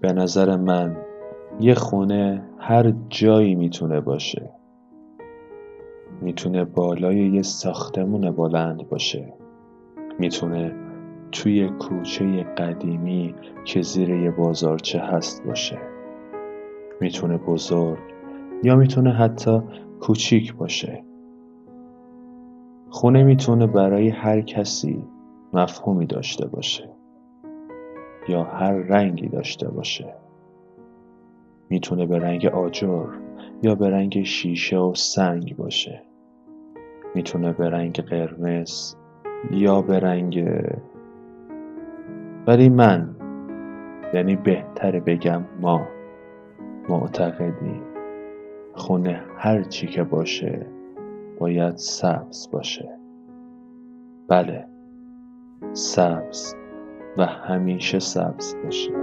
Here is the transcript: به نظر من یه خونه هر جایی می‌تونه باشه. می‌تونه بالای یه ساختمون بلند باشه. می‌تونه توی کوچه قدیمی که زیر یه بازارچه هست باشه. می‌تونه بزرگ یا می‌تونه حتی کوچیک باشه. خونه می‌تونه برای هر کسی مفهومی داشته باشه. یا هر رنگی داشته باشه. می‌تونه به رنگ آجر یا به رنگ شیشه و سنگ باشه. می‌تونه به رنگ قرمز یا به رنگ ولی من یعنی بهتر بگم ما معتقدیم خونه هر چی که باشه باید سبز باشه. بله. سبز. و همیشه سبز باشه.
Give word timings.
به 0.00 0.12
نظر 0.12 0.56
من 0.56 0.96
یه 1.60 1.74
خونه 1.74 2.42
هر 2.58 2.92
جایی 3.08 3.54
می‌تونه 3.54 4.00
باشه. 4.00 4.50
می‌تونه 6.20 6.64
بالای 6.64 7.16
یه 7.16 7.42
ساختمون 7.42 8.30
بلند 8.30 8.88
باشه. 8.88 9.34
می‌تونه 10.18 10.74
توی 11.32 11.68
کوچه 11.68 12.42
قدیمی 12.42 13.34
که 13.64 13.82
زیر 13.82 14.10
یه 14.10 14.30
بازارچه 14.30 14.98
هست 14.98 15.46
باشه. 15.46 15.78
می‌تونه 17.00 17.38
بزرگ 17.38 17.98
یا 18.62 18.76
می‌تونه 18.76 19.12
حتی 19.12 19.60
کوچیک 20.00 20.54
باشه. 20.54 21.04
خونه 22.90 23.22
می‌تونه 23.22 23.66
برای 23.66 24.08
هر 24.08 24.40
کسی 24.40 25.04
مفهومی 25.52 26.06
داشته 26.06 26.46
باشه. 26.48 26.99
یا 28.30 28.44
هر 28.44 28.72
رنگی 28.72 29.28
داشته 29.28 29.68
باشه. 29.68 30.14
می‌تونه 31.70 32.06
به 32.06 32.18
رنگ 32.18 32.46
آجر 32.46 33.06
یا 33.62 33.74
به 33.74 33.90
رنگ 33.90 34.22
شیشه 34.22 34.78
و 34.78 34.94
سنگ 34.94 35.56
باشه. 35.56 36.02
می‌تونه 37.14 37.52
به 37.52 37.70
رنگ 37.70 38.00
قرمز 38.00 38.94
یا 39.50 39.82
به 39.82 39.98
رنگ 39.98 40.60
ولی 42.46 42.68
من 42.68 43.16
یعنی 44.14 44.36
بهتر 44.36 45.00
بگم 45.00 45.44
ما 45.60 45.86
معتقدیم 46.88 47.82
خونه 48.74 49.22
هر 49.36 49.62
چی 49.62 49.86
که 49.86 50.02
باشه 50.02 50.66
باید 51.38 51.76
سبز 51.76 52.50
باشه. 52.50 52.88
بله. 54.28 54.66
سبز. 55.72 56.59
و 57.16 57.26
همیشه 57.26 57.98
سبز 57.98 58.56
باشه. 58.64 58.99